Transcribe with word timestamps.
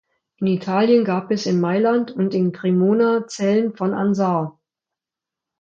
In 0.37 0.47
Italien 0.47 1.05
gab 1.05 1.29
es 1.29 1.45
in 1.45 1.61
Mailand 1.61 2.09
und 2.09 2.33
in 2.33 2.51
Cremona 2.51 3.27
Zellen 3.27 3.75
von 3.77 3.93
Ansar. 3.93 4.59